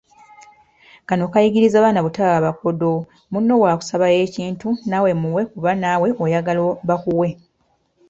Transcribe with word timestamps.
Kano 1.07 1.25
kayigiriza 1.33 1.83
baana 1.83 1.99
butaba 2.05 2.37
bakodo; 2.47 2.91
munno 3.31 3.53
bw’akusaba 3.61 4.07
ekintu 4.23 4.67
n’awe 4.89 5.11
muwe 5.21 5.41
kubanga 5.51 5.77
n’awe 5.81 6.07
oyagala 6.23 6.61
bakuwe. 6.89 7.29